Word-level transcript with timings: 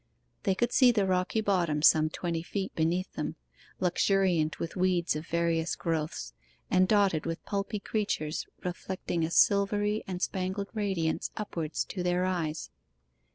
They 0.41 0.55
could 0.55 0.71
see 0.71 0.91
the 0.91 1.05
rocky 1.05 1.41
bottom 1.41 1.83
some 1.83 2.09
twenty 2.09 2.41
feet 2.41 2.73
beneath 2.73 3.13
them, 3.13 3.35
luxuriant 3.79 4.57
with 4.57 4.75
weeds 4.75 5.15
of 5.15 5.27
various 5.27 5.75
growths, 5.75 6.33
and 6.71 6.87
dotted 6.87 7.27
with 7.27 7.45
pulpy 7.45 7.79
creatures 7.79 8.47
reflecting 8.65 9.23
a 9.23 9.29
silvery 9.29 10.03
and 10.07 10.19
spangled 10.19 10.69
radiance 10.73 11.29
upwards 11.37 11.85
to 11.89 12.01
their 12.01 12.25
eyes. 12.25 12.71